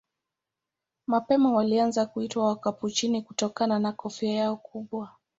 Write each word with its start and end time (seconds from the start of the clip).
Mapema 1.07 1.51
walianza 1.51 2.05
kuitwa 2.05 2.45
Wakapuchini 2.47 3.21
kutokana 3.21 3.79
na 3.79 3.91
kofia 3.93 4.31
yao 4.33 4.57
kubwa. 4.57 5.11